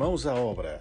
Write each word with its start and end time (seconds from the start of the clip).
Mãos 0.00 0.26
à 0.26 0.34
Obra, 0.34 0.80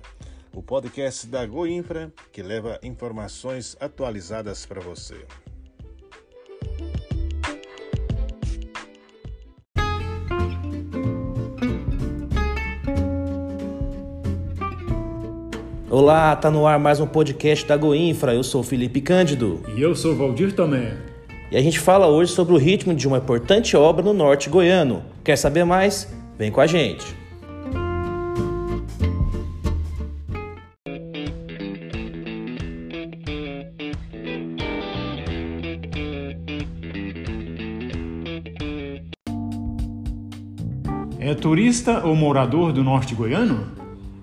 o 0.53 0.63
podcast 0.63 1.27
da 1.27 1.45
Goinfra 1.45 2.09
que 2.31 2.41
leva 2.41 2.79
informações 2.81 3.75
atualizadas 3.77 4.65
para 4.65 4.79
você. 4.79 5.25
Olá, 15.89 16.33
tá 16.37 16.49
no 16.49 16.65
ar 16.65 16.79
mais 16.79 17.01
um 17.01 17.05
podcast 17.05 17.67
da 17.67 17.75
Goinfra. 17.75 18.33
Eu 18.33 18.41
sou 18.41 18.63
Felipe 18.63 19.01
Cândido. 19.01 19.61
E 19.75 19.81
eu 19.81 19.93
sou 19.97 20.15
Valdir 20.15 20.55
Tomé. 20.55 20.97
E 21.51 21.57
a 21.57 21.61
gente 21.61 21.77
fala 21.77 22.07
hoje 22.07 22.31
sobre 22.31 22.53
o 22.53 22.57
ritmo 22.57 22.95
de 22.95 23.05
uma 23.05 23.17
importante 23.17 23.75
obra 23.75 24.01
no 24.01 24.13
norte 24.13 24.49
goiano. 24.49 25.03
Quer 25.25 25.35
saber 25.35 25.65
mais? 25.65 26.07
Vem 26.37 26.49
com 26.49 26.61
a 26.61 26.67
gente. 26.67 27.18
É 41.21 41.33
turista 41.33 42.07
ou 42.07 42.15
morador 42.15 42.71
do 42.71 42.81
norte 42.81 43.13
goiano? 43.13 43.67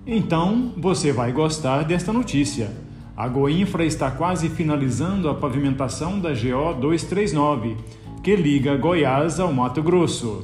Então 0.03 0.73
você 0.75 1.11
vai 1.11 1.31
gostar 1.31 1.83
desta 1.83 2.11
notícia. 2.11 2.71
A 3.15 3.27
Goinfra 3.27 3.85
está 3.85 4.09
quase 4.09 4.49
finalizando 4.49 5.29
a 5.29 5.35
pavimentação 5.35 6.19
da 6.19 6.29
GO 6.29 6.73
239, 6.81 7.77
que 8.23 8.35
liga 8.35 8.75
Goiás 8.75 9.39
ao 9.39 9.53
Mato 9.53 9.83
Grosso. 9.83 10.43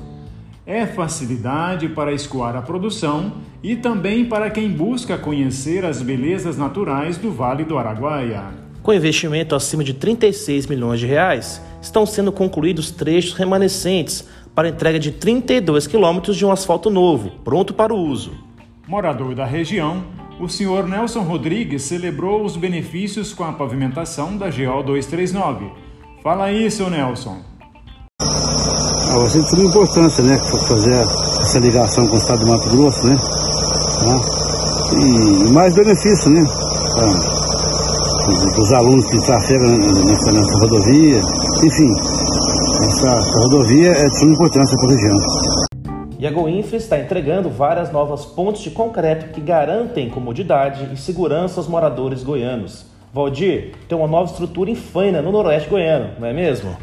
É 0.63 0.85
facilidade 0.85 1.89
para 1.89 2.13
escoar 2.13 2.55
a 2.55 2.61
produção 2.61 3.33
e 3.63 3.75
também 3.75 4.23
para 4.23 4.52
quem 4.52 4.70
busca 4.70 5.17
conhecer 5.17 5.83
as 5.83 6.03
belezas 6.03 6.55
naturais 6.55 7.17
do 7.17 7.31
Vale 7.31 7.64
do 7.64 7.80
Araguaia. 7.80 8.44
Com 8.83 8.94
investimento 8.94 9.55
acima 9.55 9.83
de 9.83 9.94
36 9.94 10.67
milhões 10.67 10.99
de 10.99 11.08
reais, 11.08 11.61
estão 11.81 12.05
sendo 12.05 12.31
concluídos 12.31 12.92
trechos 12.92 13.33
remanescentes 13.33 14.27
para 14.55 14.69
entrega 14.69 14.99
de 14.99 15.11
32 15.11 15.87
quilômetros 15.87 16.37
de 16.37 16.45
um 16.45 16.51
asfalto 16.51 16.89
novo, 16.89 17.31
pronto 17.43 17.73
para 17.73 17.93
o 17.93 17.97
uso. 17.97 18.31
Morador 18.87 19.33
da 19.33 19.45
região, 19.45 20.03
o 20.39 20.47
senhor 20.47 20.87
Nelson 20.87 21.21
Rodrigues 21.21 21.83
celebrou 21.83 22.43
os 22.43 22.57
benefícios 22.57 23.33
com 23.33 23.43
a 23.43 23.53
pavimentação 23.53 24.37
da 24.37 24.47
GO 24.47 24.83
239. 24.83 25.71
Fala 26.21 26.45
aí, 26.45 26.69
seu 26.69 26.89
Nelson. 26.89 27.37
Ah, 28.21 29.15
eu 29.15 29.29
sinto 29.29 29.55
muita 29.55 29.69
importância, 29.69 30.23
né, 30.23 30.37
fazer 30.67 30.93
essa 30.93 31.59
ligação 31.59 32.07
com 32.07 32.15
o 32.15 32.17
estado 32.17 32.39
do 32.39 32.47
Mato 32.47 32.69
Grosso, 32.69 33.07
né, 33.07 33.13
né? 33.13 34.19
e 35.47 35.51
mais 35.51 35.75
benefício, 35.75 36.31
né, 36.31 36.43
para 38.53 38.61
os 38.61 38.73
alunos 38.73 39.05
que 39.05 39.25
trafegam 39.25 39.77
nessa, 39.77 40.31
nessa 40.31 40.59
rodovia, 40.61 41.21
enfim, 41.63 42.22
essa, 42.84 43.08
essa 43.08 43.39
rodovia 43.39 43.92
é 43.92 44.06
de 44.08 44.20
suma 44.20 44.34
importância 44.34 44.78
para 44.78 44.88
a 44.88 44.92
região. 44.92 45.16
E 46.20 46.28
a 46.28 46.31
Goinfra 46.31 46.78
está 46.78 47.00
entregando 47.00 47.50
várias 47.50 47.92
novas 47.92 48.26
pontes 48.26 48.62
de 48.62 48.72
concreto 48.72 49.34
que 49.34 49.42
garantem 49.42 50.09
comodidade 50.09 50.89
e 50.94 50.98
segurança 50.98 51.59
aos 51.59 51.67
moradores 51.67 52.23
goianos. 52.23 52.86
Valdir, 53.14 53.73
tem 53.88 53.98
uma 53.98 54.08
nova 54.08 54.31
estrutura 54.31 54.70
em 54.70 54.76
Faina, 54.76 55.22
no 55.22 55.31
noroeste 55.31 55.70
goiano, 55.70 56.11
não 56.20 56.28
é 56.28 56.34
mesmo? 56.34 56.76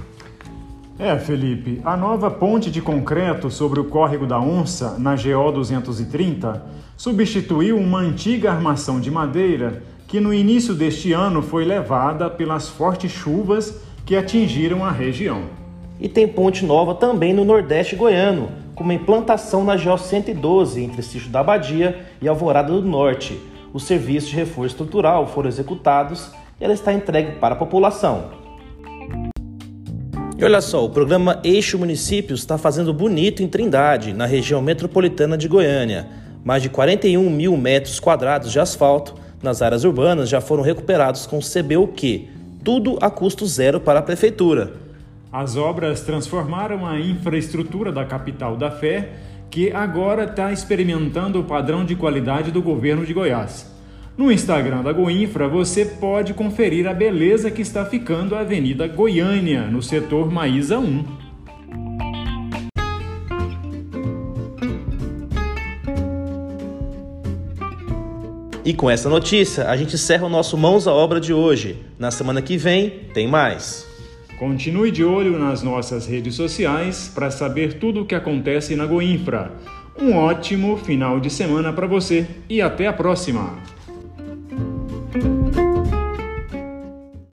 É, 0.98 1.18
Felipe, 1.18 1.80
a 1.84 1.96
nova 1.96 2.30
ponte 2.30 2.70
de 2.70 2.80
concreto 2.80 3.50
sobre 3.50 3.80
o 3.80 3.84
córrego 3.84 4.26
da 4.26 4.38
Onça, 4.38 4.96
na 4.98 5.14
GO 5.16 5.52
230, 5.52 6.62
substituiu 6.96 7.78
uma 7.78 7.98
antiga 7.98 8.52
armação 8.52 9.00
de 9.00 9.10
madeira 9.10 9.82
que 10.06 10.20
no 10.20 10.32
início 10.32 10.74
deste 10.74 11.12
ano 11.12 11.40
foi 11.42 11.64
levada 11.64 12.28
pelas 12.28 12.68
fortes 12.68 13.10
chuvas 13.10 13.80
que 14.04 14.16
atingiram 14.16 14.84
a 14.84 14.90
região. 14.90 15.59
E 16.00 16.08
tem 16.08 16.26
ponte 16.26 16.64
nova 16.64 16.94
também 16.94 17.34
no 17.34 17.44
Nordeste 17.44 17.94
goiano, 17.94 18.48
com 18.74 18.82
uma 18.82 18.94
implantação 18.94 19.62
na 19.62 19.76
GO 19.76 19.98
112 19.98 20.82
entre 20.82 21.02
Sítio 21.02 21.28
da 21.28 21.40
Abadia 21.40 22.06
e 22.22 22.26
Alvorada 22.26 22.72
do 22.72 22.80
Norte. 22.80 23.38
Os 23.74 23.84
serviços 23.84 24.30
de 24.30 24.36
reforço 24.36 24.68
estrutural 24.68 25.26
foram 25.26 25.48
executados 25.48 26.30
e 26.58 26.64
ela 26.64 26.72
está 26.72 26.92
entregue 26.92 27.32
para 27.32 27.54
a 27.54 27.58
população. 27.58 28.30
E 30.38 30.42
olha 30.42 30.62
só, 30.62 30.82
o 30.82 30.88
programa 30.88 31.38
Eixo 31.44 31.78
Municípios 31.78 32.40
está 32.40 32.56
fazendo 32.56 32.94
bonito 32.94 33.42
em 33.42 33.46
Trindade, 33.46 34.14
na 34.14 34.24
região 34.24 34.62
metropolitana 34.62 35.36
de 35.36 35.46
Goiânia. 35.46 36.08
Mais 36.42 36.62
de 36.62 36.70
41 36.70 37.28
mil 37.28 37.54
metros 37.58 38.00
quadrados 38.00 38.50
de 38.50 38.58
asfalto 38.58 39.14
nas 39.42 39.60
áreas 39.60 39.84
urbanas 39.84 40.30
já 40.30 40.40
foram 40.40 40.62
recuperados 40.62 41.26
com 41.26 41.40
CBUQ, 41.40 42.26
tudo 42.64 42.96
a 43.02 43.10
custo 43.10 43.46
zero 43.46 43.78
para 43.78 43.98
a 43.98 44.02
prefeitura. 44.02 44.79
As 45.32 45.56
obras 45.56 46.00
transformaram 46.00 46.84
a 46.84 46.98
infraestrutura 46.98 47.92
da 47.92 48.04
capital 48.04 48.56
da 48.56 48.68
fé, 48.68 49.12
que 49.48 49.70
agora 49.70 50.24
está 50.24 50.52
experimentando 50.52 51.38
o 51.38 51.44
padrão 51.44 51.84
de 51.84 51.94
qualidade 51.94 52.50
do 52.50 52.60
governo 52.60 53.06
de 53.06 53.14
Goiás. 53.14 53.72
No 54.16 54.32
Instagram 54.32 54.82
da 54.82 54.92
Goinfra 54.92 55.46
você 55.46 55.84
pode 55.84 56.34
conferir 56.34 56.88
a 56.88 56.92
beleza 56.92 57.48
que 57.48 57.62
está 57.62 57.84
ficando 57.84 58.34
a 58.34 58.40
Avenida 58.40 58.88
Goiânia, 58.88 59.62
no 59.62 59.80
setor 59.80 60.30
Maísa 60.32 60.80
1. 60.80 61.04
E 68.64 68.74
com 68.74 68.90
essa 68.90 69.08
notícia, 69.08 69.68
a 69.68 69.76
gente 69.76 69.94
encerra 69.94 70.26
o 70.26 70.28
nosso 70.28 70.58
Mãos 70.58 70.88
à 70.88 70.92
Obra 70.92 71.20
de 71.20 71.32
hoje. 71.32 71.78
Na 71.98 72.10
semana 72.10 72.42
que 72.42 72.56
vem, 72.56 73.08
tem 73.14 73.26
mais. 73.26 73.89
Continue 74.40 74.90
de 74.90 75.04
olho 75.04 75.38
nas 75.38 75.62
nossas 75.62 76.06
redes 76.06 76.34
sociais 76.34 77.12
para 77.14 77.30
saber 77.30 77.74
tudo 77.74 78.00
o 78.00 78.06
que 78.06 78.14
acontece 78.14 78.74
na 78.74 78.86
Goinfra. 78.86 79.52
Um 80.00 80.16
ótimo 80.16 80.78
final 80.78 81.20
de 81.20 81.28
semana 81.28 81.74
para 81.74 81.86
você 81.86 82.26
e 82.48 82.62
até 82.62 82.86
a 82.86 82.92
próxima! 82.94 83.58